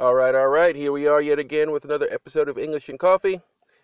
All 0.00 0.14
right, 0.14 0.34
all 0.34 0.48
right. 0.48 0.74
Here 0.74 0.92
we 0.92 1.06
are 1.06 1.20
yet 1.20 1.38
again 1.38 1.72
with 1.72 1.84
another 1.84 2.08
episode 2.10 2.48
of 2.48 2.56
English 2.56 2.88
and 2.88 2.98
Coffee. 2.98 3.38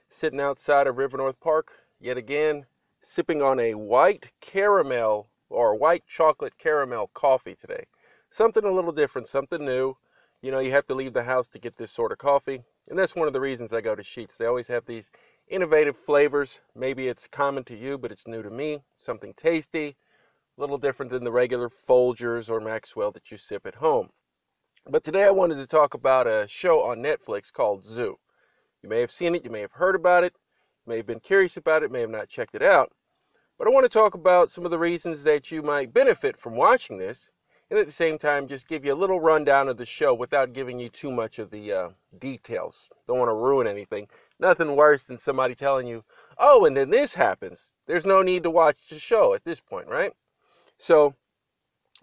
Sitting 0.08 0.40
outside 0.40 0.86
of 0.86 0.96
River 0.96 1.18
North 1.18 1.38
Park 1.40 1.72
yet 2.00 2.16
again, 2.16 2.64
sipping 3.02 3.42
on 3.42 3.60
a 3.60 3.74
white 3.74 4.32
caramel 4.40 5.28
or 5.50 5.74
white 5.74 6.06
chocolate 6.06 6.56
caramel 6.56 7.10
coffee 7.12 7.54
today. 7.54 7.84
Something 8.30 8.64
a 8.64 8.70
little 8.70 8.92
different, 8.92 9.28
something 9.28 9.62
new. 9.62 9.94
You 10.40 10.50
know, 10.52 10.58
you 10.58 10.70
have 10.70 10.86
to 10.86 10.94
leave 10.94 11.12
the 11.12 11.22
house 11.22 11.48
to 11.48 11.58
get 11.58 11.76
this 11.76 11.92
sort 11.92 12.12
of 12.12 12.16
coffee. 12.16 12.62
And 12.88 12.98
that's 12.98 13.14
one 13.14 13.26
of 13.26 13.34
the 13.34 13.40
reasons 13.42 13.74
I 13.74 13.82
go 13.82 13.94
to 13.94 14.02
Sheetz. 14.02 14.38
They 14.38 14.46
always 14.46 14.68
have 14.68 14.86
these 14.86 15.10
innovative 15.48 15.98
flavors. 15.98 16.62
Maybe 16.74 17.08
it's 17.08 17.26
common 17.26 17.62
to 17.64 17.76
you, 17.76 17.98
but 17.98 18.10
it's 18.10 18.26
new 18.26 18.42
to 18.42 18.48
me. 18.48 18.80
Something 18.96 19.34
tasty, 19.36 19.96
a 20.56 20.60
little 20.62 20.78
different 20.78 21.12
than 21.12 21.24
the 21.24 21.30
regular 21.30 21.68
Folgers 21.68 22.48
or 22.48 22.58
Maxwell 22.58 23.12
that 23.12 23.30
you 23.30 23.36
sip 23.36 23.66
at 23.66 23.74
home. 23.74 24.08
But 24.88 25.02
today 25.02 25.24
I 25.24 25.30
wanted 25.30 25.56
to 25.56 25.66
talk 25.66 25.94
about 25.94 26.28
a 26.28 26.46
show 26.48 26.80
on 26.80 26.98
Netflix 26.98 27.52
called 27.52 27.82
Zoo. 27.82 28.20
You 28.84 28.88
may 28.88 29.00
have 29.00 29.10
seen 29.10 29.34
it, 29.34 29.44
you 29.44 29.50
may 29.50 29.60
have 29.60 29.72
heard 29.72 29.96
about 29.96 30.22
it, 30.22 30.32
you 30.86 30.90
may 30.90 30.96
have 30.98 31.06
been 31.08 31.18
curious 31.18 31.56
about 31.56 31.82
it, 31.82 31.90
may 31.90 32.02
have 32.02 32.10
not 32.10 32.28
checked 32.28 32.54
it 32.54 32.62
out. 32.62 32.92
But 33.58 33.66
I 33.66 33.72
want 33.72 33.82
to 33.82 33.88
talk 33.88 34.14
about 34.14 34.48
some 34.48 34.64
of 34.64 34.70
the 34.70 34.78
reasons 34.78 35.24
that 35.24 35.50
you 35.50 35.60
might 35.60 35.92
benefit 35.92 36.36
from 36.36 36.54
watching 36.54 36.98
this, 36.98 37.30
and 37.68 37.80
at 37.80 37.86
the 37.86 37.92
same 37.92 38.16
time 38.16 38.46
just 38.46 38.68
give 38.68 38.84
you 38.84 38.94
a 38.94 39.02
little 39.02 39.18
rundown 39.18 39.66
of 39.66 39.76
the 39.76 39.84
show 39.84 40.14
without 40.14 40.52
giving 40.52 40.78
you 40.78 40.88
too 40.88 41.10
much 41.10 41.40
of 41.40 41.50
the 41.50 41.72
uh, 41.72 41.88
details. 42.20 42.88
Don't 43.08 43.18
want 43.18 43.28
to 43.28 43.34
ruin 43.34 43.66
anything. 43.66 44.06
Nothing 44.38 44.76
worse 44.76 45.02
than 45.02 45.18
somebody 45.18 45.56
telling 45.56 45.88
you, 45.88 46.04
oh, 46.38 46.64
and 46.64 46.76
then 46.76 46.90
this 46.90 47.12
happens. 47.12 47.70
There's 47.86 48.06
no 48.06 48.22
need 48.22 48.44
to 48.44 48.50
watch 48.50 48.78
the 48.88 49.00
show 49.00 49.34
at 49.34 49.44
this 49.44 49.58
point, 49.58 49.88
right? 49.88 50.12
So 50.78 51.12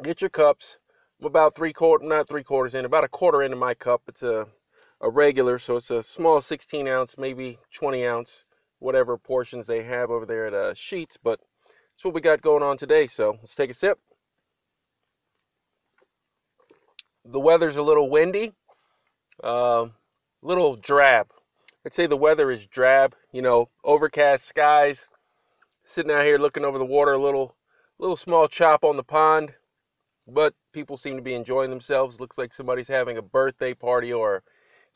get 0.01 0.19
your 0.19 0.29
cups, 0.29 0.79
about 1.25 1.55
three 1.55 1.73
quarter, 1.73 2.05
not 2.05 2.27
three 2.27 2.43
quarters 2.43 2.75
in, 2.75 2.85
about 2.85 3.03
a 3.03 3.09
quarter 3.09 3.43
into 3.43 3.55
my 3.55 3.73
cup. 3.73 4.01
It's 4.07 4.23
a, 4.23 4.47
a 5.01 5.09
regular, 5.09 5.59
so 5.59 5.77
it's 5.77 5.91
a 5.91 6.03
small 6.03 6.41
16 6.41 6.87
ounce, 6.87 7.17
maybe 7.17 7.59
20 7.73 8.05
ounce, 8.05 8.45
whatever 8.79 9.17
portions 9.17 9.67
they 9.67 9.83
have 9.83 10.09
over 10.09 10.25
there 10.25 10.47
at 10.47 10.53
uh, 10.53 10.73
Sheetz. 10.73 11.17
But 11.21 11.39
that's 11.95 12.05
what 12.05 12.13
we 12.13 12.21
got 12.21 12.41
going 12.41 12.63
on 12.63 12.77
today. 12.77 13.07
So 13.07 13.37
let's 13.39 13.55
take 13.55 13.69
a 13.69 13.73
sip. 13.73 13.99
The 17.25 17.39
weather's 17.39 17.77
a 17.77 17.83
little 17.83 18.09
windy, 18.09 18.51
a 19.43 19.47
uh, 19.47 19.89
little 20.41 20.75
drab. 20.75 21.27
I'd 21.85 21.93
say 21.93 22.05
the 22.05 22.17
weather 22.17 22.51
is 22.51 22.67
drab. 22.67 23.15
You 23.31 23.41
know, 23.41 23.69
overcast 23.83 24.45
skies. 24.45 25.07
Sitting 25.85 26.11
out 26.11 26.23
here 26.23 26.37
looking 26.37 26.63
over 26.63 26.77
the 26.77 26.85
water, 26.85 27.13
a 27.13 27.17
little, 27.17 27.55
little 27.99 28.15
small 28.15 28.47
chop 28.47 28.83
on 28.83 28.95
the 28.95 29.03
pond 29.03 29.53
but 30.27 30.53
people 30.71 30.97
seem 30.97 31.15
to 31.15 31.21
be 31.21 31.33
enjoying 31.33 31.69
themselves. 31.69 32.19
Looks 32.19 32.37
like 32.37 32.53
somebody's 32.53 32.87
having 32.87 33.17
a 33.17 33.21
birthday 33.21 33.73
party 33.73 34.13
or 34.13 34.43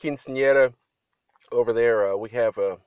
quinceanera 0.01 0.73
over 1.51 1.73
there. 1.73 2.13
Uh, 2.13 2.17
we 2.17 2.29
have 2.29 2.57
a, 2.57 2.77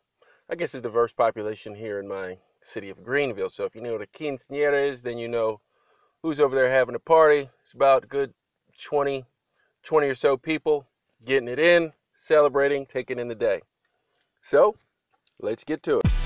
I 0.49 0.55
guess, 0.55 0.75
a 0.75 0.81
diverse 0.81 1.13
population 1.13 1.75
here 1.75 1.99
in 1.99 2.09
my 2.09 2.39
city 2.63 2.91
of 2.91 3.03
Greenville. 3.03 3.51
So 3.51 3.65
if 3.65 3.75
you 3.75 3.81
know 3.81 3.93
what 3.93 4.03
a 4.03 4.07
quinceanera 4.07 4.89
is, 4.89 5.03
then 5.03 5.19
you 5.19 5.29
know 5.29 5.61
who's 6.23 6.41
over 6.41 6.55
there 6.55 6.71
having 6.71 6.95
a 6.95 7.01
party. 7.01 7.49
It's 7.65 7.73
about 7.75 8.09
good 8.09 8.33
20, 8.83 9.25
20 9.83 10.07
or 10.09 10.15
so 10.15 10.37
people 10.37 10.87
getting 11.25 11.49
it 11.49 11.59
in, 11.59 11.93
celebrating, 12.15 12.87
taking 12.87 13.19
in 13.19 13.29
the 13.29 13.35
day. 13.35 13.61
So 14.41 14.77
let's 15.41 15.65
get 15.65 15.83
to 15.85 15.99
it. 15.99 16.20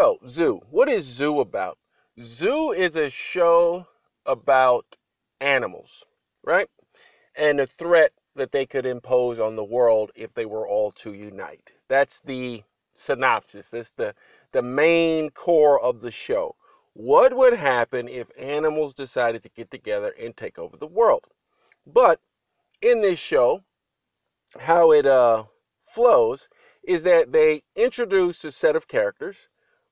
So, 0.00 0.18
Zoo. 0.26 0.62
What 0.70 0.88
is 0.88 1.04
Zoo 1.04 1.40
about? 1.40 1.76
Zoo 2.18 2.72
is 2.72 2.96
a 2.96 3.10
show 3.10 3.86
about 4.24 4.96
animals, 5.42 6.06
right? 6.42 6.70
And 7.36 7.58
the 7.58 7.66
threat 7.66 8.14
that 8.34 8.50
they 8.50 8.64
could 8.64 8.86
impose 8.86 9.38
on 9.38 9.56
the 9.56 9.62
world 9.62 10.10
if 10.14 10.32
they 10.32 10.46
were 10.46 10.66
all 10.66 10.90
to 10.92 11.12
unite. 11.12 11.72
That's 11.88 12.18
the 12.20 12.62
synopsis. 12.94 13.68
That's 13.68 13.90
the 13.90 14.14
the 14.52 14.62
main 14.62 15.28
core 15.32 15.78
of 15.78 16.00
the 16.00 16.10
show. 16.10 16.56
What 16.94 17.36
would 17.36 17.52
happen 17.52 18.08
if 18.08 18.30
animals 18.38 18.94
decided 18.94 19.42
to 19.42 19.50
get 19.50 19.70
together 19.70 20.14
and 20.18 20.34
take 20.34 20.58
over 20.58 20.78
the 20.78 20.86
world? 20.86 21.26
But 21.86 22.20
in 22.80 23.02
this 23.02 23.18
show, 23.18 23.64
how 24.58 24.92
it 24.92 25.04
uh, 25.04 25.44
flows 25.84 26.48
is 26.82 27.02
that 27.02 27.32
they 27.32 27.64
introduce 27.76 28.42
a 28.46 28.50
set 28.50 28.76
of 28.76 28.88
characters 28.88 29.50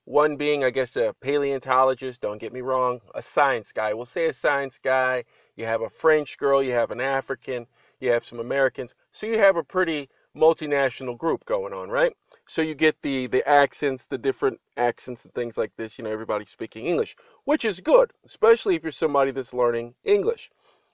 one 0.09 0.37
being, 0.37 0.63
I 0.63 0.71
guess, 0.71 0.95
a 0.95 1.13
paleontologist, 1.21 2.19
don't 2.21 2.39
get 2.39 2.51
me 2.51 2.61
wrong, 2.61 2.99
a 3.13 3.21
science 3.21 3.71
guy. 3.71 3.93
We'll 3.93 4.05
say 4.05 4.25
a 4.25 4.33
science 4.33 4.79
guy. 4.83 5.23
You 5.55 5.65
have 5.65 5.81
a 5.81 5.89
French 5.89 6.39
girl, 6.39 6.63
you 6.63 6.71
have 6.71 6.89
an 6.89 6.99
African, 6.99 7.67
you 7.99 8.09
have 8.09 8.25
some 8.25 8.39
Americans. 8.39 8.95
So 9.11 9.27
you 9.27 9.37
have 9.37 9.55
a 9.55 9.63
pretty 9.63 10.09
multinational 10.35 11.15
group 11.15 11.45
going 11.45 11.73
on, 11.73 11.89
right? 11.89 12.11
So 12.47 12.63
you 12.63 12.73
get 12.73 12.99
the 13.03 13.27
the 13.27 13.47
accents, 13.47 14.05
the 14.05 14.17
different 14.17 14.59
accents 14.77 15.25
and 15.25 15.33
things 15.35 15.59
like 15.59 15.73
this, 15.77 15.99
you 15.99 16.03
know, 16.03 16.09
everybody 16.09 16.45
speaking 16.45 16.87
English, 16.87 17.15
which 17.45 17.63
is 17.63 17.79
good, 17.79 18.11
especially 18.25 18.75
if 18.75 18.81
you're 18.81 18.91
somebody 18.91 19.29
that's 19.29 19.53
learning 19.53 19.93
English. 20.03 20.49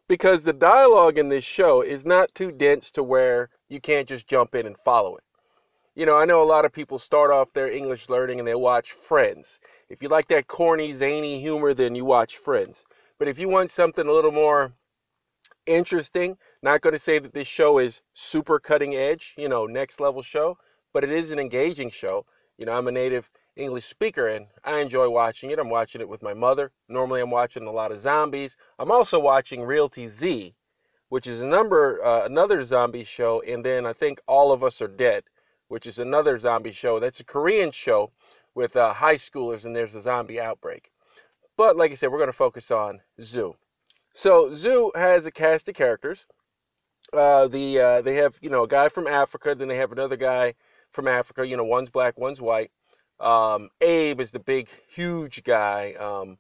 Because 0.10 0.44
the 0.44 0.52
dialogue 0.52 1.18
in 1.18 1.30
this 1.30 1.46
show 1.46 1.82
is 1.82 2.06
not 2.06 2.36
too 2.36 2.52
dense 2.52 2.92
to 2.92 3.02
where 3.02 3.50
you 3.70 3.80
can't 3.80 4.10
just 4.10 4.28
jump 4.28 4.56
in 4.56 4.66
and 4.68 4.78
follow 4.78 5.16
it 5.16 5.25
you 5.96 6.06
know, 6.06 6.18
I 6.18 6.26
know 6.26 6.42
a 6.42 6.44
lot 6.44 6.66
of 6.66 6.74
people 6.74 7.00
start 7.00 7.32
off 7.32 7.54
their 7.54 7.72
English 7.72 8.10
learning 8.10 8.40
and 8.40 8.48
they 8.48 8.56
watch 8.56 8.92
Friends. 8.92 9.60
If 9.90 10.04
you 10.04 10.10
like 10.10 10.28
that 10.28 10.48
corny, 10.48 10.92
zany 10.92 11.40
humor, 11.40 11.74
then 11.74 11.96
you 11.96 12.04
watch 12.04 12.36
Friends. 12.36 12.84
But 13.18 13.30
if 13.30 13.40
you 13.40 13.48
want 13.48 13.70
something 13.70 14.06
a 14.06 14.12
little 14.12 14.34
more 14.34 14.74
interesting, 15.66 16.38
not 16.62 16.82
going 16.82 16.92
to 16.92 17.00
say 17.00 17.18
that 17.20 17.34
this 17.34 17.48
show 17.48 17.78
is 17.78 18.02
super 18.14 18.60
cutting 18.60 18.94
edge, 18.94 19.36
you 19.38 19.48
know, 19.48 19.66
next 19.66 20.02
level 20.02 20.22
show, 20.22 20.58
but 20.94 21.06
it 21.06 21.12
is 21.12 21.32
an 21.32 21.40
engaging 21.40 21.90
show. 21.90 22.26
You 22.58 22.66
know, 22.66 22.74
I'm 22.74 22.90
a 22.90 22.92
native 22.92 23.30
English 23.56 23.86
speaker 23.86 24.28
and 24.28 24.48
I 24.66 24.80
enjoy 24.80 25.10
watching 25.10 25.52
it. 25.52 25.60
I'm 25.60 25.70
watching 25.70 26.02
it 26.02 26.10
with 26.10 26.22
my 26.22 26.34
mother. 26.34 26.74
Normally, 26.90 27.22
I'm 27.22 27.32
watching 27.32 27.68
a 27.68 27.72
lot 27.72 27.94
of 27.94 28.02
zombies. 28.02 28.58
I'm 28.80 28.92
also 28.92 29.18
watching 29.18 29.64
Reality 29.64 30.08
Z, 30.08 30.56
which 31.08 31.26
is 31.26 31.42
a 31.42 31.46
number 31.46 32.04
uh, 32.04 32.26
another 32.26 32.64
zombie 32.64 33.06
show, 33.06 33.42
and 33.48 33.64
then 33.64 33.86
I 33.86 33.94
think 33.94 34.20
All 34.28 34.52
of 34.52 34.62
Us 34.62 34.82
Are 34.82 34.90
Dead 34.90 35.24
which 35.76 35.88
is 35.88 36.00
another 36.00 36.40
zombie 36.40 36.72
show. 36.72 37.02
That's 37.02 37.20
a 37.20 37.26
Korean 37.26 37.70
show 37.70 38.10
with 38.54 38.78
uh, 38.78 38.94
high 38.94 39.16
schoolers, 39.16 39.66
and 39.66 39.76
there's 39.76 39.94
a 39.94 40.00
zombie 40.00 40.40
outbreak. 40.40 40.90
But 41.58 41.76
like 41.76 41.92
I 41.92 41.96
said, 41.96 42.14
we're 42.14 42.18
going 42.18 42.30
to 42.30 42.44
focus 42.48 42.72
on 42.72 43.02
Zoo. 43.22 43.58
So 44.14 44.54
Zoo 44.54 44.94
has 44.96 45.26
a 45.26 45.32
cast 45.32 45.68
of 45.68 45.76
characters. 45.76 46.28
Uh, 47.12 47.50
the 47.50 47.78
uh, 47.78 48.02
they 48.02 48.16
have 48.16 48.38
you 48.40 48.50
know 48.50 48.64
a 48.64 48.70
guy 48.70 48.88
from 48.88 49.06
Africa, 49.06 49.54
then 49.54 49.68
they 49.68 49.76
have 49.76 49.92
another 49.92 50.16
guy 50.16 50.54
from 50.92 51.10
Africa. 51.10 51.46
You 51.46 51.58
know, 51.58 51.66
one's 51.66 51.90
black, 51.90 52.18
one's 52.18 52.40
white. 52.40 52.72
Um, 53.20 53.68
Abe 53.82 54.22
is 54.22 54.32
the 54.32 54.40
big, 54.40 54.70
huge 54.88 55.44
guy. 55.44 55.92
Um, 56.00 56.38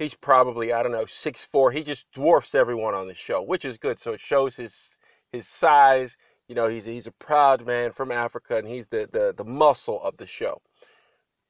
he's 0.00 0.14
probably 0.14 0.72
I 0.72 0.82
don't 0.82 0.90
know 0.90 1.06
six 1.06 1.46
four. 1.52 1.70
He 1.70 1.84
just 1.84 2.10
dwarfs 2.10 2.56
everyone 2.56 2.96
on 2.96 3.06
the 3.06 3.14
show, 3.14 3.42
which 3.42 3.64
is 3.64 3.78
good. 3.78 4.00
So 4.00 4.12
it 4.12 4.20
shows 4.20 4.56
his 4.56 4.90
his 5.30 5.46
size 5.46 6.16
you 6.52 6.56
know, 6.56 6.68
he's 6.68 6.84
he's 6.84 7.06
a 7.06 7.12
proud 7.12 7.64
man 7.64 7.92
from 7.92 8.12
Africa, 8.12 8.58
and 8.58 8.68
he's 8.68 8.86
the 8.86 9.08
the, 9.10 9.32
the 9.34 9.42
muscle 9.42 10.02
of 10.02 10.18
the 10.18 10.26
show. 10.26 10.60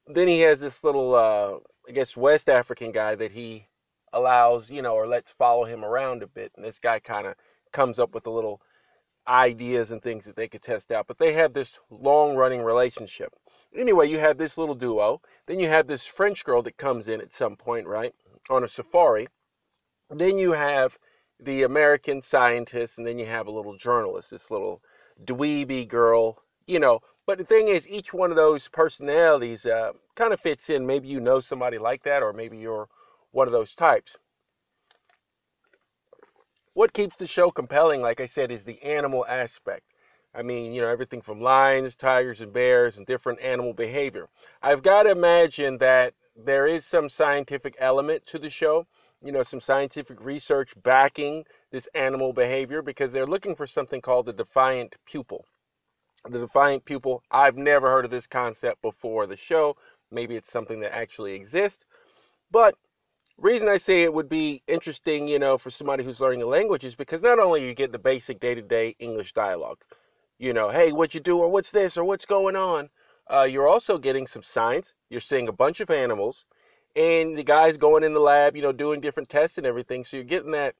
Then 0.07 0.29
he 0.29 0.39
has 0.43 0.61
this 0.61 0.85
little, 0.85 1.17
uh, 1.17 1.57
I 1.89 1.93
guess, 1.93 2.17
West 2.17 2.49
African 2.49 2.93
guy 2.93 3.17
that 3.17 3.33
he 3.33 3.67
allows, 4.13 4.71
you 4.71 4.81
know, 4.81 4.95
or 4.95 5.09
lets 5.09 5.33
follow 5.33 5.65
him 5.65 5.85
around 5.85 6.23
a 6.23 6.29
bit. 6.29 6.53
And 6.55 6.65
this 6.65 6.79
guy 6.79 7.01
kind 7.01 7.27
of 7.27 7.35
comes 7.73 7.99
up 7.99 8.15
with 8.15 8.29
a 8.29 8.31
little 8.31 8.61
ideas 9.27 9.91
and 9.91 10.01
things 10.01 10.25
that 10.25 10.37
they 10.37 10.47
could 10.47 10.63
test 10.63 10.93
out. 10.93 11.09
But 11.09 11.19
they 11.19 11.33
have 11.33 11.53
this 11.53 11.81
long 11.91 12.37
running 12.37 12.63
relationship. 12.63 13.35
Anyway, 13.77 14.09
you 14.09 14.21
have 14.21 14.39
this 14.39 14.57
little 14.57 14.77
duo. 14.77 15.21
Then 15.49 15.59
you 15.59 15.67
have 15.67 15.89
this 15.89 16.07
French 16.07 16.45
girl 16.45 16.63
that 16.63 16.77
comes 16.77 17.09
in 17.09 17.21
at 17.21 17.33
some 17.33 17.57
point, 17.57 17.89
right, 17.89 18.15
on 18.51 18.63
a 18.63 18.69
safari. 18.69 19.27
Then 20.11 20.39
you 20.39 20.53
have 20.53 20.97
the 21.41 21.65
American 21.65 22.21
scientist, 22.21 22.99
and 22.99 23.07
then 23.07 23.19
you 23.19 23.27
have 23.27 23.49
a 23.49 23.51
little 23.51 23.77
journalist, 23.77 24.31
this 24.31 24.49
little 24.49 24.81
dweeby 25.25 25.89
girl, 25.89 26.43
you 26.67 26.79
know. 26.79 27.01
But 27.27 27.39
the 27.39 27.45
thing 27.45 27.69
is, 27.69 27.89
each 27.89 28.13
one 28.13 28.31
of 28.31 28.37
those 28.37 28.69
personalities 28.69 29.65
uh, 29.67 29.93
kind 30.15 30.33
of 30.33 30.41
fits 30.41 30.71
in. 30.71 30.87
Maybe 30.87 31.09
you 31.09 31.21
know 31.21 31.41
somebody 31.41 31.79
like 31.79 32.03
that, 32.03 32.23
or 32.23 32.33
maybe 32.33 32.59
you're 32.59 32.89
one 33.31 33.47
of 33.47 33.53
those 33.53 33.75
types. 33.75 34.17
What 36.75 36.93
keeps 36.93 37.17
the 37.17 37.27
show 37.27 37.51
compelling, 37.51 38.01
like 38.01 38.21
I 38.21 38.27
said, 38.27 38.51
is 38.51 38.65
the 38.65 38.83
animal 38.83 39.27
aspect. 39.27 39.85
I 40.35 40.43
mean, 40.43 40.73
you 40.73 40.81
know, 40.81 40.89
everything 40.89 41.21
from 41.21 41.41
lions, 41.41 41.95
tigers, 41.95 42.41
and 42.41 42.53
bears, 42.53 42.97
and 42.97 43.07
different 43.07 43.41
animal 43.41 43.75
behavior. 43.75 44.29
I've 44.63 44.83
got 44.83 45.03
to 45.03 45.11
imagine 45.11 45.77
that 45.79 46.15
there 46.35 46.67
is 46.67 46.87
some 46.87 47.11
scientific 47.11 47.77
element 47.79 48.25
to 48.27 48.39
the 48.39 48.49
show 48.49 48.87
you 49.23 49.33
know, 49.33 49.43
some 49.43 49.61
scientific 49.61 50.23
research 50.23 50.75
backing 50.83 51.45
this 51.73 51.89
animal 51.95 52.33
behavior 52.33 52.83
because 52.83 53.13
they're 53.13 53.27
looking 53.27 53.57
for 53.57 53.67
something 53.67 54.01
called 54.01 54.27
the 54.27 54.33
defiant 54.33 54.95
pupil. 55.07 55.45
The 56.29 56.39
defiant 56.39 56.85
pupil, 56.85 57.25
I've 57.31 57.57
never 57.57 57.91
heard 57.91 58.05
of 58.05 58.11
this 58.13 58.29
concept 58.29 58.81
before 58.83 59.27
the 59.27 59.37
show. 59.37 59.77
Maybe 60.13 60.37
it's 60.37 60.53
something 60.53 60.79
that 60.81 60.95
actually 60.95 61.33
exists. 61.33 61.85
But 62.51 62.77
reason 63.39 63.69
I 63.69 63.79
say 63.79 64.03
it 64.03 64.13
would 64.13 64.29
be 64.29 64.63
interesting, 64.69 65.27
you 65.27 65.39
know, 65.39 65.59
for 65.59 65.71
somebody 65.71 66.05
who's 66.05 66.21
learning 66.21 66.43
a 66.43 66.47
language 66.47 66.85
is 66.85 66.95
because 66.95 67.23
not 67.23 67.41
only 67.41 67.67
you 67.67 67.75
get 67.75 67.91
the 67.91 67.99
basic 67.99 68.39
day-to-day 68.39 68.95
English 68.99 69.33
dialogue, 69.33 69.79
you 70.39 70.53
know, 70.53 70.69
hey, 70.69 70.93
what 70.93 71.15
you 71.15 71.21
do 71.21 71.39
or 71.39 71.49
what's 71.49 71.71
this 71.71 71.97
or 71.97 72.05
what's 72.05 72.27
going 72.27 72.57
on, 72.57 72.91
uh, 73.33 73.43
you're 73.45 73.69
also 73.69 73.97
getting 73.97 74.27
some 74.27 74.43
science. 74.43 74.93
You're 75.09 75.21
seeing 75.21 75.49
a 75.49 75.53
bunch 75.53 75.81
of 75.81 75.91
animals, 75.91 76.45
and 76.95 77.37
the 77.37 77.43
guys 77.43 77.77
going 77.77 78.05
in 78.05 78.13
the 78.13 78.21
lab, 78.21 78.55
you 78.57 78.63
know, 78.63 78.73
doing 78.73 79.01
different 79.01 79.29
tests 79.29 79.57
and 79.59 79.67
everything. 79.67 80.05
So 80.05 80.19
you're 80.19 80.25
getting 80.25 80.53
that 80.53 80.75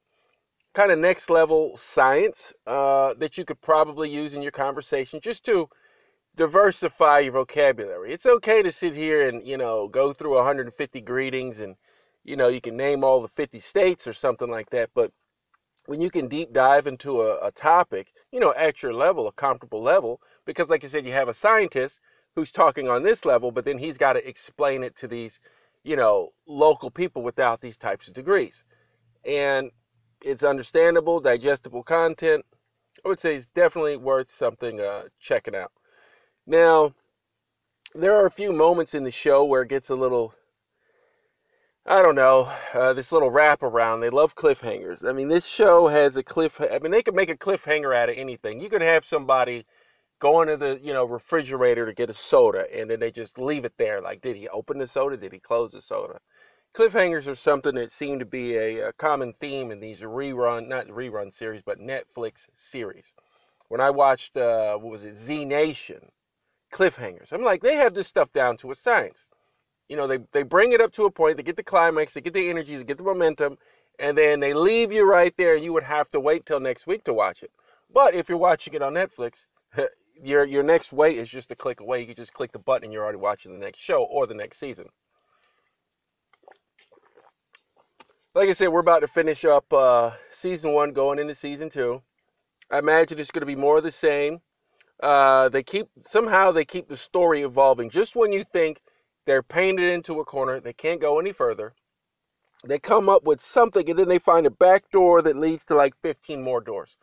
kind 0.73 0.91
of 0.91 0.99
next 0.99 1.29
level 1.29 1.77
science 1.77 2.53
uh, 2.65 3.13
that 3.19 3.37
you 3.37 3.45
could 3.45 3.61
probably 3.61 4.09
use 4.09 4.33
in 4.33 4.41
your 4.41 4.51
conversation 4.51 5.19
just 5.21 5.45
to 5.45 5.69
diversify 6.35 7.19
your 7.19 7.33
vocabulary. 7.33 8.11
It's 8.11 8.25
okay 8.25 8.63
to 8.63 8.71
sit 8.71 8.95
here 8.95 9.27
and, 9.27 9.45
you 9.45 9.57
know, 9.57 9.87
go 9.87 10.13
through 10.13 10.35
150 10.35 11.01
greetings 11.01 11.59
and, 11.59 11.75
you 12.23 12.35
know, 12.35 12.47
you 12.47 12.59
can 12.59 12.75
name 12.75 13.03
all 13.03 13.21
the 13.21 13.27
50 13.27 13.59
states 13.59 14.07
or 14.07 14.13
something 14.13 14.49
like 14.49 14.69
that. 14.71 14.89
But 14.95 15.11
when 15.85 16.01
you 16.01 16.09
can 16.09 16.27
deep 16.27 16.53
dive 16.53 16.87
into 16.87 17.21
a, 17.21 17.37
a 17.45 17.51
topic, 17.51 18.11
you 18.31 18.39
know, 18.39 18.53
at 18.57 18.81
your 18.81 18.93
level, 18.93 19.27
a 19.27 19.31
comfortable 19.33 19.81
level, 19.81 20.21
because 20.45 20.69
like 20.69 20.83
I 20.83 20.87
said, 20.87 21.05
you 21.05 21.11
have 21.11 21.29
a 21.29 21.33
scientist 21.33 21.99
who's 22.35 22.51
talking 22.51 22.89
on 22.89 23.03
this 23.03 23.25
level, 23.25 23.51
but 23.51 23.65
then 23.65 23.77
he's 23.77 23.97
got 23.97 24.13
to 24.13 24.27
explain 24.27 24.83
it 24.83 24.95
to 24.95 25.07
these, 25.07 25.39
you 25.83 25.95
know, 25.95 26.29
local 26.47 26.89
people 26.89 27.21
without 27.21 27.61
these 27.61 27.77
types 27.77 28.07
of 28.07 28.15
degrees. 28.15 28.63
And 29.23 29.69
it's 30.23 30.43
understandable, 30.43 31.19
digestible 31.19 31.83
content. 31.83 32.45
I 33.03 33.07
would 33.07 33.19
say 33.19 33.35
it's 33.35 33.47
definitely 33.47 33.97
worth 33.97 34.29
something 34.29 34.79
uh, 34.79 35.03
checking 35.19 35.55
out. 35.55 35.71
Now, 36.45 36.93
there 37.93 38.15
are 38.15 38.25
a 38.25 38.31
few 38.31 38.53
moments 38.53 38.93
in 38.95 39.03
the 39.03 39.11
show 39.11 39.43
where 39.43 39.63
it 39.63 39.69
gets 39.69 39.89
a 39.89 39.95
little, 39.95 40.33
I 41.85 42.01
don't 42.01 42.15
know, 42.15 42.51
uh, 42.73 42.93
this 42.93 43.11
little 43.11 43.31
wrap 43.31 43.63
around. 43.63 43.99
They 43.99 44.09
love 44.09 44.35
cliffhangers. 44.35 45.07
I 45.07 45.13
mean, 45.13 45.27
this 45.27 45.45
show 45.45 45.87
has 45.87 46.17
a 46.17 46.23
cliff. 46.23 46.59
I 46.61 46.79
mean, 46.79 46.91
they 46.91 47.03
could 47.03 47.15
make 47.15 47.29
a 47.29 47.37
cliffhanger 47.37 47.95
out 47.95 48.09
of 48.09 48.17
anything. 48.17 48.59
You 48.59 48.69
could 48.69 48.81
have 48.81 49.05
somebody 49.05 49.65
go 50.19 50.41
into 50.41 50.55
the 50.55 50.79
you 50.81 50.93
know 50.93 51.05
refrigerator 51.05 51.85
to 51.85 51.93
get 51.93 52.09
a 52.09 52.13
soda, 52.13 52.65
and 52.73 52.89
then 52.89 52.99
they 52.99 53.11
just 53.11 53.37
leave 53.37 53.65
it 53.65 53.73
there. 53.77 54.01
Like, 54.01 54.21
did 54.21 54.37
he 54.37 54.47
open 54.49 54.77
the 54.77 54.87
soda? 54.87 55.17
Did 55.17 55.33
he 55.33 55.39
close 55.39 55.73
the 55.73 55.81
soda? 55.81 56.19
Cliffhangers 56.73 57.27
are 57.27 57.35
something 57.35 57.75
that 57.75 57.91
seem 57.91 58.17
to 58.17 58.25
be 58.25 58.55
a, 58.55 58.89
a 58.89 58.93
common 58.93 59.33
theme 59.39 59.69
in 59.71 59.79
these 59.79 59.99
rerun, 60.01 60.67
not 60.67 60.87
rerun 60.87 61.31
series, 61.31 61.61
but 61.61 61.79
Netflix 61.79 62.47
series. 62.55 63.13
When 63.67 63.79
I 63.79 63.91
watched, 63.91 64.37
uh, 64.37 64.77
what 64.77 64.91
was 64.91 65.05
it, 65.05 65.15
Z 65.15 65.45
Nation 65.45 66.11
cliffhangers. 66.71 67.31
I'm 67.31 67.43
like, 67.43 67.61
they 67.61 67.75
have 67.75 67.93
this 67.93 68.07
stuff 68.07 68.31
down 68.31 68.57
to 68.57 68.71
a 68.71 68.75
science. 68.75 69.29
You 69.87 69.95
know, 69.95 70.07
they, 70.07 70.19
they 70.31 70.43
bring 70.43 70.71
it 70.71 70.81
up 70.81 70.91
to 70.93 71.05
a 71.05 71.11
point, 71.11 71.37
they 71.37 71.43
get 71.43 71.57
the 71.57 71.63
climax, 71.63 72.13
they 72.13 72.21
get 72.21 72.33
the 72.33 72.49
energy, 72.49 72.75
they 72.75 72.83
get 72.83 72.97
the 72.97 73.03
momentum, 73.03 73.57
and 73.99 74.17
then 74.17 74.39
they 74.39 74.53
leave 74.53 74.91
you 74.91 75.07
right 75.07 75.33
there, 75.37 75.55
and 75.55 75.63
you 75.63 75.73
would 75.73 75.83
have 75.83 76.09
to 76.11 76.19
wait 76.19 76.45
till 76.45 76.59
next 76.59 76.87
week 76.87 77.03
to 77.03 77.13
watch 77.13 77.43
it. 77.43 77.51
But 77.93 78.15
if 78.15 78.27
you're 78.27 78.37
watching 78.39 78.73
it 78.73 78.81
on 78.81 78.93
Netflix, 78.95 79.45
your 80.23 80.45
your 80.45 80.63
next 80.63 80.91
wait 80.91 81.19
is 81.19 81.29
just 81.29 81.51
a 81.51 81.55
click 81.55 81.81
away. 81.81 81.99
You 81.99 82.07
can 82.07 82.15
just 82.15 82.33
click 82.33 82.51
the 82.51 82.59
button, 82.59 82.85
and 82.85 82.93
you're 82.93 83.03
already 83.03 83.19
watching 83.19 83.53
the 83.53 83.63
next 83.63 83.79
show 83.79 84.03
or 84.03 84.25
the 84.25 84.33
next 84.33 84.57
season. 84.57 84.87
Like 88.35 88.49
I 88.49 88.53
said, 88.53 88.69
we're 88.69 88.79
about 88.79 89.01
to 89.01 89.07
finish 89.07 89.45
up 89.45 89.71
uh, 89.71 90.09
season 90.31 90.73
one, 90.73 90.91
going 90.91 91.19
into 91.19 91.35
season 91.35 91.69
two. 91.69 92.01
I 92.71 92.79
imagine 92.79 93.19
it's 93.19 93.29
going 93.29 93.41
to 93.41 93.45
be 93.45 93.55
more 93.55 93.77
of 93.77 93.83
the 93.83 93.91
same. 93.91 94.41
Uh, 95.03 95.49
they 95.49 95.61
keep 95.61 95.87
somehow 95.99 96.51
they 96.51 96.65
keep 96.65 96.87
the 96.87 96.95
story 96.95 97.43
evolving. 97.43 97.91
Just 97.91 98.15
when 98.15 98.31
you 98.31 98.43
think 98.43 98.81
they're 99.27 99.43
painted 99.43 99.93
into 99.93 100.19
a 100.19 100.25
corner, 100.25 100.59
they 100.59 100.73
can't 100.73 100.99
go 100.99 101.19
any 101.19 101.31
further. 101.31 101.75
They 102.65 102.79
come 102.79 103.07
up 103.07 103.23
with 103.23 103.39
something, 103.39 103.87
and 103.87 103.99
then 103.99 104.07
they 104.07 104.17
find 104.17 104.47
a 104.47 104.51
back 104.51 104.89
door 104.89 105.21
that 105.21 105.37
leads 105.37 105.63
to 105.65 105.75
like 105.75 105.93
15 106.01 106.41
more 106.41 106.61
doors. 106.61 106.97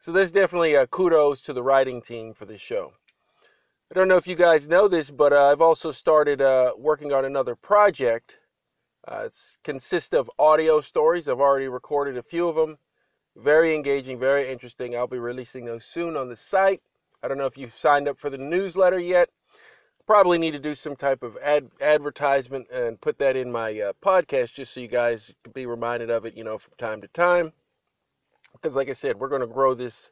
So 0.00 0.10
there's 0.10 0.32
definitely 0.32 0.74
a 0.74 0.88
kudos 0.88 1.40
to 1.42 1.52
the 1.52 1.62
writing 1.62 2.02
team 2.02 2.34
for 2.34 2.46
this 2.46 2.60
show. 2.60 2.94
I 3.92 3.94
don't 3.94 4.08
know 4.08 4.16
if 4.16 4.26
you 4.26 4.34
guys 4.34 4.66
know 4.66 4.88
this, 4.88 5.08
but 5.08 5.32
uh, 5.32 5.52
I've 5.52 5.60
also 5.60 5.92
started 5.92 6.42
uh, 6.42 6.72
working 6.76 7.12
on 7.12 7.24
another 7.24 7.54
project. 7.54 8.38
Uh, 9.06 9.24
it 9.26 9.38
consists 9.62 10.14
of 10.14 10.30
audio 10.38 10.80
stories. 10.80 11.28
I've 11.28 11.40
already 11.40 11.68
recorded 11.68 12.16
a 12.16 12.22
few 12.22 12.48
of 12.48 12.56
them. 12.56 12.78
Very 13.36 13.74
engaging, 13.74 14.18
very 14.18 14.50
interesting. 14.50 14.96
I'll 14.96 15.06
be 15.06 15.18
releasing 15.18 15.64
those 15.64 15.84
soon 15.84 16.16
on 16.16 16.28
the 16.28 16.36
site. 16.36 16.80
I 17.22 17.28
don't 17.28 17.38
know 17.38 17.46
if 17.46 17.58
you've 17.58 17.78
signed 17.78 18.08
up 18.08 18.18
for 18.18 18.30
the 18.30 18.38
newsletter 18.38 18.98
yet. 18.98 19.28
Probably 20.06 20.38
need 20.38 20.52
to 20.52 20.58
do 20.58 20.74
some 20.74 20.94
type 20.94 21.22
of 21.22 21.36
ad 21.38 21.70
advertisement 21.80 22.70
and 22.70 23.00
put 23.00 23.18
that 23.18 23.36
in 23.36 23.50
my 23.50 23.78
uh, 23.80 23.92
podcast 24.02 24.52
just 24.52 24.74
so 24.74 24.80
you 24.80 24.88
guys 24.88 25.32
can 25.42 25.52
be 25.52 25.66
reminded 25.66 26.10
of 26.10 26.26
it, 26.26 26.36
you 26.36 26.44
know, 26.44 26.58
from 26.58 26.74
time 26.76 27.00
to 27.00 27.08
time. 27.08 27.52
Because, 28.52 28.76
like 28.76 28.88
I 28.88 28.92
said, 28.92 29.18
we're 29.18 29.30
going 29.30 29.40
to 29.40 29.46
grow 29.46 29.74
this 29.74 30.10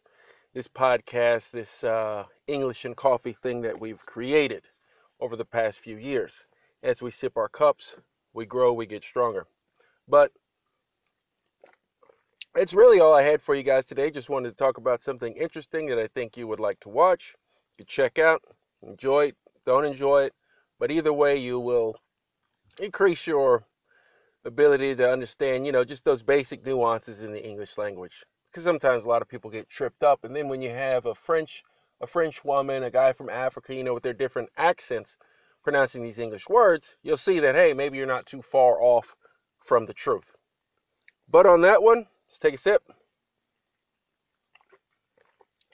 this 0.55 0.69
podcast, 0.69 1.51
this 1.51 1.85
uh, 1.85 2.25
English 2.47 2.85
and 2.85 2.97
coffee 2.97 3.37
thing 3.43 3.63
that 3.63 3.81
we've 3.81 4.05
created 4.05 4.65
over 5.21 5.37
the 5.37 5.45
past 5.45 5.79
few 5.79 5.97
years. 5.97 6.45
As 6.83 7.01
we 7.01 7.11
sip 7.11 7.37
our 7.37 7.49
cups, 7.49 7.95
we 8.35 8.47
grow, 8.47 8.73
we 8.73 8.87
get 8.87 9.05
stronger. 9.05 9.47
But 10.09 10.33
it's 12.55 12.75
really 12.75 13.01
all 13.01 13.15
I 13.15 13.23
had 13.23 13.41
for 13.41 13.55
you 13.55 13.63
guys 13.63 13.85
today. 13.85 14.11
Just 14.11 14.29
wanted 14.29 14.51
to 14.51 14.57
talk 14.57 14.77
about 14.77 15.03
something 15.03 15.35
interesting 15.37 15.87
that 15.87 15.99
I 15.99 16.07
think 16.09 16.37
you 16.37 16.47
would 16.47 16.61
like 16.61 16.81
to 16.81 16.89
watch. 16.89 17.35
You 17.79 17.85
check 17.85 18.19
out, 18.19 18.43
enjoy 18.83 19.27
it, 19.27 19.37
don't 19.65 19.85
enjoy 19.85 20.25
it, 20.25 20.35
but 20.79 20.91
either 20.91 21.13
way, 21.13 21.37
you 21.37 21.59
will 21.59 21.97
increase 22.79 23.27
your 23.27 23.65
ability 24.45 24.95
to 24.97 25.11
understand, 25.11 25.65
you 25.65 25.73
know, 25.73 25.85
just 25.85 26.05
those 26.05 26.23
basic 26.23 26.65
nuances 26.67 27.23
in 27.23 27.33
the 27.33 27.45
English 27.45 27.79
language. 27.79 28.25
Because 28.51 28.65
sometimes 28.65 29.05
a 29.05 29.09
lot 29.09 29.23
of 29.23 29.29
people 29.29 29.51
get 29.51 29.69
tripped 29.71 30.03
up, 30.03 30.25
and 30.25 30.37
then 30.37 30.49
when 30.49 30.61
you 30.61 30.71
have 30.71 31.07
a 31.07 31.15
French, 31.15 31.63
a 32.01 32.07
French 32.07 32.45
woman, 32.45 32.83
a 32.83 32.91
guy 32.91 33.13
from 33.13 33.31
Africa, 33.31 33.75
you 33.75 33.85
know, 33.85 33.95
with 33.95 34.03
their 34.03 34.13
different 34.13 34.51
accents 34.59 35.17
pronouncing 35.63 36.03
these 36.03 36.19
English 36.19 36.49
words, 36.49 36.97
you'll 37.03 37.17
see 37.17 37.41
that 37.41 37.55
hey, 37.55 37.73
maybe 37.73 37.99
you're 37.99 38.07
not 38.07 38.27
too 38.27 38.43
far 38.43 38.81
off 38.81 39.15
from 39.59 39.87
the 39.87 39.95
truth. 39.95 40.35
But 41.29 41.47
on 41.47 41.61
that 41.63 41.83
one, 41.83 42.07
Let's 42.33 42.39
take 42.39 42.55
a 42.55 42.57
sip. 42.57 42.83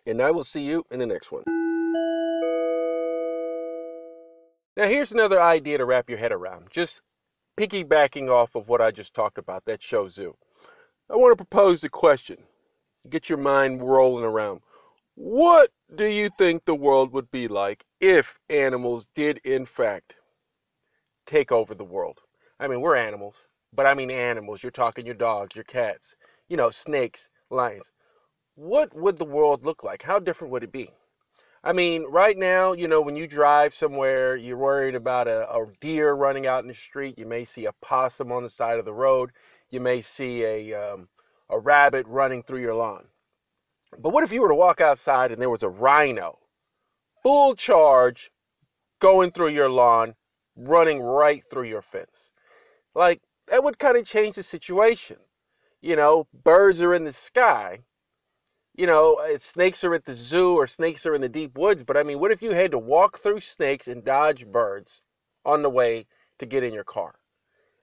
And 0.06 0.20
I 0.20 0.32
will 0.32 0.42
see 0.42 0.62
you 0.62 0.84
in 0.90 0.98
the 0.98 1.06
next 1.06 1.30
one. 1.30 1.44
Now, 4.76 4.88
here's 4.88 5.12
another 5.12 5.40
idea 5.40 5.78
to 5.78 5.84
wrap 5.84 6.10
your 6.10 6.18
head 6.18 6.32
around. 6.32 6.66
Just 6.70 7.00
piggybacking 7.56 8.28
off 8.28 8.56
of 8.56 8.68
what 8.68 8.80
I 8.80 8.90
just 8.90 9.14
talked 9.14 9.38
about, 9.38 9.66
that 9.66 9.80
show 9.80 10.08
zoo. 10.08 10.36
I 11.08 11.14
want 11.14 11.38
to 11.38 11.44
propose 11.44 11.84
a 11.84 11.88
question. 11.88 12.38
Get 13.08 13.28
your 13.28 13.38
mind 13.38 13.80
rolling 13.80 14.24
around. 14.24 14.62
What 15.14 15.70
do 15.94 16.06
you 16.06 16.28
think 16.28 16.64
the 16.64 16.74
world 16.74 17.12
would 17.12 17.30
be 17.30 17.48
like 17.48 17.84
if 18.00 18.38
animals 18.50 19.06
did, 19.14 19.38
in 19.38 19.64
fact, 19.64 20.14
take 21.24 21.50
over 21.50 21.74
the 21.74 21.84
world? 21.84 22.20
I 22.60 22.68
mean, 22.68 22.82
we're 22.82 22.96
animals, 22.96 23.36
but 23.72 23.86
I 23.86 23.94
mean 23.94 24.10
animals. 24.10 24.62
You're 24.62 24.70
talking 24.70 25.06
your 25.06 25.14
dogs, 25.14 25.56
your 25.56 25.64
cats, 25.64 26.14
you 26.48 26.56
know, 26.56 26.70
snakes, 26.70 27.28
lions. 27.48 27.90
What 28.54 28.94
would 28.94 29.16
the 29.16 29.24
world 29.24 29.64
look 29.64 29.82
like? 29.82 30.02
How 30.02 30.18
different 30.18 30.52
would 30.52 30.64
it 30.64 30.72
be? 30.72 30.90
I 31.64 31.72
mean, 31.72 32.04
right 32.04 32.36
now, 32.36 32.72
you 32.72 32.86
know, 32.86 33.00
when 33.00 33.16
you 33.16 33.26
drive 33.26 33.74
somewhere, 33.74 34.36
you're 34.36 34.56
worried 34.56 34.94
about 34.94 35.26
a, 35.26 35.50
a, 35.50 35.66
deer 35.80 36.12
running 36.12 36.46
out 36.46 36.62
in 36.62 36.68
the 36.68 36.74
street. 36.74 37.18
You 37.18 37.26
may 37.26 37.44
see 37.44 37.66
a 37.66 37.72
possum 37.80 38.30
on 38.30 38.42
the 38.42 38.48
side 38.48 38.78
of 38.78 38.84
the 38.84 38.92
road. 38.92 39.32
You 39.70 39.80
may 39.80 40.00
see 40.00 40.44
a, 40.44 40.74
um, 40.74 41.08
a 41.48 41.58
rabbit 41.58 42.06
running 42.06 42.42
through 42.42 42.60
your 42.60 42.74
lawn. 42.74 43.06
But 43.96 44.10
what 44.10 44.24
if 44.24 44.32
you 44.32 44.42
were 44.42 44.48
to 44.48 44.54
walk 44.54 44.80
outside 44.80 45.30
and 45.32 45.40
there 45.40 45.50
was 45.50 45.62
a 45.62 45.68
rhino, 45.68 46.38
full 47.22 47.54
charge, 47.54 48.30
going 49.00 49.30
through 49.30 49.48
your 49.48 49.70
lawn, 49.70 50.14
running 50.56 51.00
right 51.00 51.44
through 51.48 51.68
your 51.68 51.82
fence? 51.82 52.30
Like, 52.94 53.22
that 53.46 53.62
would 53.62 53.78
kind 53.78 53.96
of 53.96 54.04
change 54.04 54.34
the 54.34 54.42
situation 54.42 55.18
you 55.80 55.96
know, 55.96 56.26
birds 56.32 56.82
are 56.82 56.94
in 56.94 57.04
the 57.04 57.12
sky. 57.12 57.80
You 58.74 58.86
know, 58.86 59.14
uh, 59.14 59.38
snakes 59.38 59.84
are 59.84 59.94
at 59.94 60.04
the 60.04 60.14
zoo 60.14 60.54
or 60.54 60.66
snakes 60.66 61.04
are 61.06 61.14
in 61.14 61.20
the 61.20 61.28
deep 61.28 61.56
woods. 61.58 61.82
But 61.82 61.96
I 61.96 62.02
mean, 62.02 62.20
what 62.20 62.32
if 62.32 62.42
you 62.42 62.52
had 62.52 62.70
to 62.72 62.78
walk 62.78 63.18
through 63.18 63.40
snakes 63.40 63.88
and 63.88 64.04
dodge 64.04 64.46
birds 64.46 65.02
on 65.44 65.62
the 65.62 65.70
way 65.70 66.06
to 66.38 66.46
get 66.46 66.62
in 66.62 66.72
your 66.72 66.84
car 66.84 67.16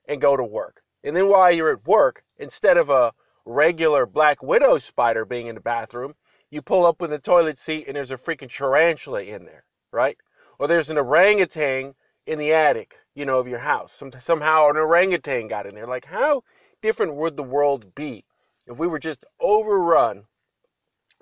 and 0.08 0.20
go 0.20 0.36
to 0.36 0.44
work? 0.44 0.82
And 1.04 1.14
then 1.14 1.28
while 1.28 1.52
you're 1.52 1.72
at 1.72 1.86
work, 1.86 2.24
instead 2.38 2.76
of 2.76 2.90
a 2.90 3.12
regular 3.46 4.04
black 4.04 4.42
widow 4.42 4.76
spider 4.76 5.24
being 5.24 5.46
in 5.46 5.54
the 5.54 5.60
bathroom, 5.60 6.14
you 6.50 6.60
pull 6.60 6.84
up 6.84 7.00
in 7.00 7.10
the 7.10 7.18
toilet 7.18 7.58
seat 7.58 7.86
and 7.86 7.96
there's 7.96 8.10
a 8.10 8.16
freaking 8.16 8.52
tarantula 8.54 9.22
in 9.22 9.44
there, 9.44 9.64
right? 9.92 10.18
Or 10.58 10.68
there's 10.68 10.90
an 10.90 10.98
orangutan 10.98 11.94
in 12.26 12.38
the 12.38 12.52
attic, 12.52 12.96
you 13.14 13.24
know, 13.24 13.38
of 13.38 13.48
your 13.48 13.60
house. 13.60 13.92
Some, 13.92 14.12
somehow 14.18 14.68
an 14.68 14.76
orangutan 14.76 15.48
got 15.48 15.66
in 15.66 15.74
there. 15.74 15.86
Like, 15.86 16.04
how 16.04 16.42
different 16.82 17.14
would 17.14 17.36
the 17.36 17.42
world 17.42 17.94
be 17.94 18.24
if 18.66 18.76
we 18.76 18.86
were 18.86 18.98
just 18.98 19.24
overrun, 19.40 20.24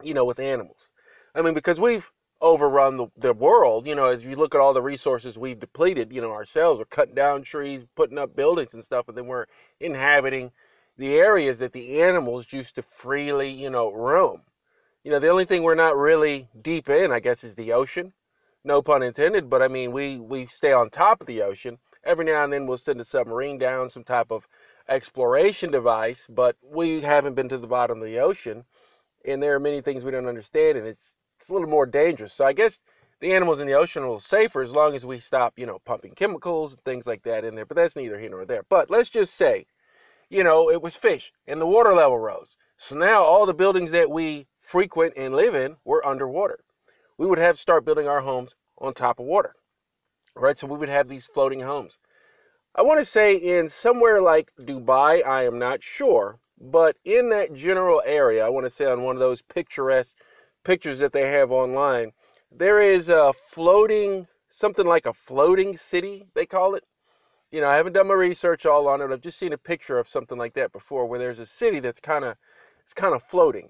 you 0.03 0.15
know, 0.15 0.25
with 0.25 0.41
animals? 0.41 0.89
I 1.35 1.43
mean, 1.43 1.55
because 1.55 1.79
we've 1.79 2.11
overrun 2.41 2.97
the, 2.97 3.07
the 3.17 3.33
world. 3.33 3.87
You 3.87 3.95
know, 3.95 4.07
as 4.07 4.23
you 4.23 4.37
look 4.37 4.55
at 4.55 4.61
all 4.61 4.75
the 4.75 4.83
resources 4.83 5.39
we've 5.39 5.59
depleted, 5.59 6.13
you 6.13 6.21
know, 6.21 6.31
ourselves, 6.31 6.79
we're 6.79 6.85
cutting 6.87 7.15
down 7.15 7.43
trees, 7.43 7.85
putting 7.97 8.19
up 8.19 8.37
buildings 8.37 8.75
and 8.75 8.85
stuff, 8.85 9.09
and 9.09 9.17
then 9.17 9.27
we're 9.27 9.47
inhabiting 9.81 10.53
the 10.97 11.15
areas 11.15 11.59
that 11.59 11.73
the 11.73 12.03
animals 12.03 12.53
used 12.53 12.77
to 12.77 12.83
freely, 12.83 13.51
you 13.51 13.71
know, 13.71 13.93
roam. 13.93 14.43
You 15.03 15.11
know, 15.11 15.19
the 15.19 15.29
only 15.29 15.45
thing 15.45 15.63
we're 15.63 15.75
not 15.75 15.97
really 15.97 16.49
deep 16.63 16.89
in, 16.89 17.13
I 17.13 17.21
guess, 17.21 17.45
is 17.45 17.55
the 17.55 17.73
ocean. 17.73 18.13
No 18.65 18.81
pun 18.81 19.03
intended, 19.03 19.51
but 19.51 19.61
I 19.61 19.69
mean, 19.69 19.93
we, 19.93 20.19
we 20.19 20.47
stay 20.47 20.73
on 20.73 20.89
top 20.89 21.21
of 21.21 21.27
the 21.27 21.43
ocean. 21.43 21.79
Every 22.05 22.25
now 22.25 22.45
and 22.45 22.53
then 22.53 22.67
we'll 22.67 22.79
send 22.79 23.01
a 23.01 23.05
submarine 23.05 23.59
down, 23.59 23.91
some 23.91 24.05
type 24.05 24.31
of 24.31 24.49
exploration 24.89 25.71
device, 25.71 26.27
but 26.29 26.57
we 26.63 27.01
haven't 27.01 27.35
been 27.35 27.49
to 27.51 27.59
the 27.59 27.67
bottom 27.67 27.99
of 27.99 28.07
the 28.07 28.21
ocean. 28.21 28.65
And 29.27 29.43
there 29.43 29.55
are 29.55 29.61
many 29.61 29.81
things 29.81 30.05
we 30.05 30.11
don't 30.11 30.29
understand, 30.29 30.79
and 30.79 30.87
it's, 30.87 31.15
it's 31.39 31.49
a 31.49 31.53
little 31.53 31.69
more 31.69 31.87
dangerous. 31.87 32.33
So 32.33 32.47
I 32.47 32.53
guess 32.53 32.81
the 33.21 33.35
animals 33.35 33.61
in 33.61 33.67
the 33.67 33.75
ocean 33.75 34.03
are 34.03 34.07
a 34.07 34.09
little 34.09 34.21
safer 34.21 34.63
as 34.63 34.73
long 34.73 34.95
as 34.95 35.05
we 35.05 35.19
stop, 35.19 35.59
you 35.59 35.67
know, 35.67 35.81
pumping 35.85 36.15
chemicals 36.15 36.73
and 36.73 36.83
things 36.83 37.07
like 37.07 37.23
that 37.25 37.45
in 37.45 37.55
there. 37.55 37.67
But 37.67 37.77
that's 37.77 37.97
neither 37.97 38.19
here 38.19 38.31
nor 38.31 38.45
there. 38.45 38.65
But 38.69 38.91
let's 38.91 39.09
just 39.09 39.35
say 39.35 39.67
you 40.35 40.43
know, 40.43 40.69
it 40.69 40.83
was 40.83 40.97
fish 40.97 41.33
and 41.47 41.61
the 41.61 41.67
water 41.67 41.95
level 41.95 42.19
rose. 42.19 42.57
So 42.77 42.97
now 42.97 43.23
all 43.23 43.47
the 43.47 43.55
buildings 43.55 43.93
that 43.93 44.11
we 44.11 44.49
frequent 44.61 45.15
and 45.17 45.33
live 45.33 45.55
in 45.55 45.77
were 45.85 46.05
underwater. 46.05 46.59
We 47.17 47.27
would 47.27 47.39
have 47.39 47.55
to 47.55 47.61
start 47.61 47.85
building 47.85 48.09
our 48.09 48.21
homes 48.21 48.57
on 48.79 48.95
top 48.95 49.21
of 49.21 49.27
water. 49.27 49.55
Right? 50.35 50.59
So 50.59 50.67
we 50.67 50.77
would 50.77 50.89
have 50.89 51.09
these 51.09 51.27
floating 51.27 51.61
homes. 51.61 51.99
I 52.75 52.83
want 52.83 52.99
to 52.99 53.05
say 53.05 53.37
in 53.37 53.69
somewhere 53.69 54.21
like 54.21 54.51
Dubai, 54.59 55.25
I 55.25 55.45
am 55.47 55.61
not 55.61 55.85
sure, 55.85 56.41
but 56.61 56.97
in 57.05 57.29
that 57.29 57.55
general 57.55 58.03
area, 58.05 58.45
I 58.45 58.49
want 58.49 58.67
to 58.67 58.71
say 58.71 58.87
on 58.87 59.05
one 59.05 59.15
of 59.15 59.21
those 59.21 59.43
picturesque 59.43 60.17
pictures 60.65 60.99
that 60.99 61.13
they 61.13 61.29
have 61.29 61.53
online, 61.53 62.11
there 62.51 62.81
is 62.81 63.09
a 63.09 63.33
floating, 63.33 64.27
something 64.49 64.87
like 64.87 65.07
a 65.07 65.15
floating 65.15 65.77
city, 65.77 66.27
they 66.35 66.47
call 66.47 66.75
it 66.75 66.83
you 67.55 67.61
know, 67.61 67.69
I 67.69 67.77
haven't 67.77 67.93
done 67.93 68.09
my 68.09 68.15
research 68.15 68.67
all 68.67 68.89
on 68.89 69.01
it. 69.01 69.13
I've 69.13 69.21
just 69.21 69.39
seen 69.39 69.53
a 69.53 69.59
picture 69.59 69.97
of 69.97 70.09
something 70.09 70.37
like 70.37 70.55
that 70.55 70.73
before, 70.73 71.07
where 71.07 71.21
there's 71.21 71.39
a 71.39 71.47
city 71.47 71.79
that's 71.79 72.01
kind 72.01 72.25
of, 72.25 72.37
it's 72.83 72.93
kind 72.93 73.15
of 73.15 73.23
floating, 73.23 73.69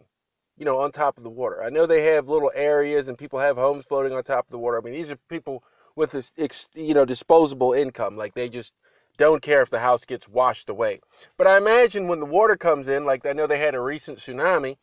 you 0.56 0.64
know, 0.64 0.78
on 0.78 0.90
top 0.90 1.18
of 1.18 1.22
the 1.22 1.28
water. 1.28 1.62
I 1.62 1.68
know 1.68 1.84
they 1.84 2.04
have 2.04 2.26
little 2.26 2.50
areas 2.54 3.08
and 3.08 3.18
people 3.18 3.38
have 3.38 3.56
homes 3.56 3.84
floating 3.84 4.14
on 4.14 4.24
top 4.24 4.46
of 4.46 4.52
the 4.52 4.58
water. 4.58 4.78
I 4.78 4.80
mean, 4.80 4.94
these 4.94 5.10
are 5.10 5.18
people 5.28 5.62
with 5.96 6.12
this, 6.12 6.32
you 6.74 6.94
know, 6.94 7.04
disposable 7.04 7.74
income. 7.74 8.16
Like 8.16 8.32
they 8.32 8.48
just 8.48 8.72
don't 9.18 9.42
care 9.42 9.60
if 9.60 9.68
the 9.68 9.80
house 9.80 10.06
gets 10.06 10.26
washed 10.26 10.70
away. 10.70 11.00
But 11.36 11.46
I 11.46 11.58
imagine 11.58 12.08
when 12.08 12.20
the 12.20 12.26
water 12.26 12.56
comes 12.56 12.88
in, 12.88 13.04
like 13.04 13.26
I 13.26 13.34
know 13.34 13.46
they 13.46 13.58
had 13.58 13.74
a 13.74 13.80
recent 13.80 14.16
tsunami, 14.16 14.78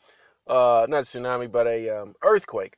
uh, 0.46 0.86
not 0.88 1.00
a 1.00 1.08
tsunami, 1.08 1.52
but 1.52 1.66
a 1.66 1.90
um, 1.90 2.14
earthquake. 2.22 2.78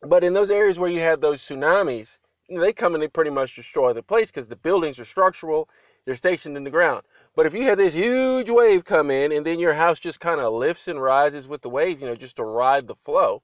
But 0.00 0.24
in 0.24 0.32
those 0.32 0.50
areas 0.50 0.78
where 0.78 0.88
you 0.88 1.00
have 1.00 1.20
those 1.20 1.42
tsunamis, 1.42 2.16
they 2.48 2.72
come 2.72 2.94
and 2.94 3.02
they 3.02 3.08
pretty 3.08 3.30
much 3.30 3.54
destroy 3.54 3.92
the 3.92 4.02
place 4.02 4.30
because 4.30 4.48
the 4.48 4.56
buildings 4.56 4.98
are 4.98 5.04
structural, 5.04 5.68
they're 6.04 6.14
stationed 6.14 6.56
in 6.56 6.64
the 6.64 6.70
ground. 6.70 7.02
But 7.36 7.46
if 7.46 7.54
you 7.54 7.64
have 7.64 7.78
this 7.78 7.94
huge 7.94 8.50
wave 8.50 8.84
come 8.84 9.10
in 9.10 9.32
and 9.32 9.44
then 9.44 9.58
your 9.58 9.74
house 9.74 9.98
just 9.98 10.20
kind 10.20 10.40
of 10.40 10.52
lifts 10.54 10.88
and 10.88 11.00
rises 11.00 11.46
with 11.46 11.60
the 11.60 11.68
wave, 11.68 12.00
you 12.00 12.06
know, 12.06 12.16
just 12.16 12.36
to 12.36 12.44
ride 12.44 12.86
the 12.86 12.96
flow, 13.04 13.42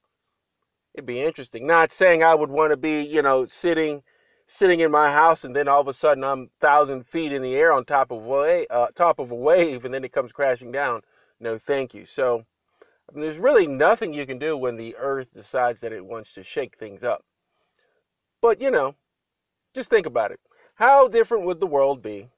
it'd 0.95 1.07
be 1.07 1.21
interesting. 1.21 1.67
Not 1.67 1.93
saying 1.93 2.23
I 2.23 2.35
would 2.35 2.51
want 2.51 2.73
to 2.73 2.77
be, 2.77 3.03
you 3.03 3.23
know, 3.23 3.45
sitting 3.45 4.03
sitting 4.47 4.81
in 4.81 4.91
my 4.91 5.11
house 5.11 5.45
and 5.45 5.57
then 5.57 5.69
all 5.69 5.81
of 5.81 5.89
a 5.89 5.93
sudden 5.93 6.23
I'm 6.23 6.51
thousand 6.61 7.07
feet 7.07 7.33
in 7.33 7.41
the 7.41 7.55
air 7.55 7.73
on 7.73 7.85
top 7.85 8.11
of 8.11 8.27
a 8.29 8.67
uh, 8.71 8.89
top 8.95 9.19
of 9.19 9.31
a 9.31 9.35
wave 9.35 9.85
and 9.85 9.95
then 9.95 10.05
it 10.05 10.13
comes 10.13 10.33
crashing 10.33 10.73
down. 10.73 11.03
No, 11.41 11.59
thank 11.59 11.95
you. 11.95 12.07
So 12.07 12.45
I 13.09 13.15
mean, 13.15 13.23
there's 13.23 13.39
really 13.39 13.67
nothing 13.67 14.13
you 14.13 14.27
can 14.27 14.39
do 14.39 14.57
when 14.57 14.77
the 14.77 14.97
earth 14.97 15.33
decides 15.33 15.81
that 15.81 15.93
it 15.93 16.05
wants 16.05 16.33
to 16.35 16.43
shake 16.43 16.79
things 16.79 17.05
up. 17.05 17.25
But, 18.45 18.61
you 18.61 18.71
know, 18.71 18.95
just 19.73 19.89
think 19.89 20.05
about 20.05 20.31
it. 20.31 20.39
How 20.75 21.09
different 21.09 21.47
would 21.47 21.61
the 21.61 21.67
world 21.67 22.03
be 22.03 22.29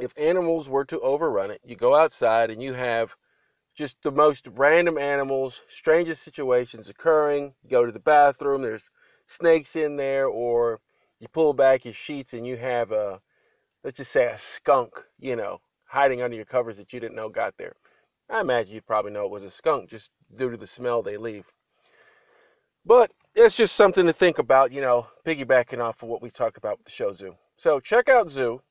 if 0.00 0.16
animals 0.16 0.68
were 0.68 0.84
to 0.84 1.00
overrun 1.00 1.50
it? 1.50 1.60
You 1.64 1.74
go 1.74 1.96
outside 1.96 2.48
and 2.48 2.62
you 2.62 2.74
have 2.74 3.16
just 3.74 4.00
the 4.04 4.12
most 4.12 4.46
random 4.46 4.96
animals, 4.96 5.62
strangest 5.68 6.22
situations 6.22 6.88
occurring. 6.88 7.54
You 7.64 7.70
go 7.70 7.84
to 7.84 7.90
the 7.90 7.98
bathroom, 7.98 8.62
there's 8.62 8.88
snakes 9.26 9.74
in 9.74 9.96
there, 9.96 10.28
or 10.28 10.78
you 11.18 11.26
pull 11.26 11.52
back 11.54 11.84
your 11.84 11.94
sheets 11.94 12.32
and 12.32 12.46
you 12.46 12.56
have 12.58 12.92
a, 12.92 13.20
let's 13.82 13.96
just 13.96 14.12
say, 14.12 14.26
a 14.26 14.38
skunk, 14.38 14.92
you 15.18 15.34
know, 15.34 15.60
hiding 15.86 16.22
under 16.22 16.36
your 16.36 16.44
covers 16.44 16.76
that 16.76 16.92
you 16.92 17.00
didn't 17.00 17.16
know 17.16 17.28
got 17.28 17.56
there. 17.56 17.74
I 18.30 18.42
imagine 18.42 18.74
you'd 18.74 18.86
probably 18.86 19.10
know 19.10 19.24
it 19.24 19.32
was 19.32 19.42
a 19.42 19.50
skunk 19.50 19.90
just 19.90 20.12
due 20.38 20.52
to 20.52 20.56
the 20.56 20.68
smell 20.68 21.02
they 21.02 21.16
leave. 21.16 21.46
But 22.86 23.10
it's 23.34 23.56
just 23.56 23.74
something 23.74 24.06
to 24.06 24.12
think 24.12 24.38
about, 24.38 24.70
you 24.70 24.80
know, 24.80 25.08
piggybacking 25.26 25.80
off 25.80 26.02
of 26.02 26.08
what 26.08 26.22
we 26.22 26.30
talked 26.30 26.56
about 26.56 26.78
with 26.78 26.86
the 26.86 26.92
show 26.92 27.12
Zoo. 27.12 27.34
So 27.56 27.80
check 27.80 28.08
out 28.08 28.30
Zoo, 28.30 28.62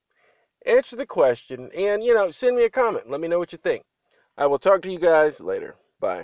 answer 0.65 0.95
the 0.95 1.05
question, 1.05 1.69
and, 1.75 2.01
you 2.01 2.13
know, 2.13 2.31
send 2.31 2.55
me 2.55 2.63
a 2.63 2.69
comment. 2.69 3.09
Let 3.09 3.19
me 3.19 3.27
know 3.27 3.39
what 3.39 3.51
you 3.51 3.57
think. 3.57 3.83
I 4.37 4.47
will 4.47 4.59
talk 4.59 4.81
to 4.83 4.91
you 4.91 4.99
guys 4.99 5.41
later. 5.41 5.75
Bye. 5.99 6.23